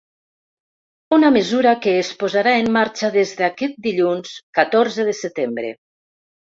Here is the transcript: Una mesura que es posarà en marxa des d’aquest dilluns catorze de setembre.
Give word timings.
Una 1.17 1.29
mesura 1.35 1.73
que 1.83 1.93
es 2.05 2.09
posarà 2.25 2.55
en 2.63 2.73
marxa 2.81 3.13
des 3.19 3.37
d’aquest 3.43 3.81
dilluns 3.91 4.35
catorze 4.61 5.11
de 5.13 5.19
setembre. 5.25 5.81